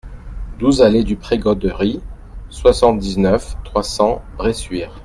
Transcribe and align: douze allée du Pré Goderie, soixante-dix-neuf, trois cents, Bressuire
douze 0.57 0.81
allée 0.81 1.03
du 1.03 1.15
Pré 1.15 1.37
Goderie, 1.37 2.01
soixante-dix-neuf, 2.49 3.55
trois 3.63 3.83
cents, 3.83 4.23
Bressuire 4.35 4.99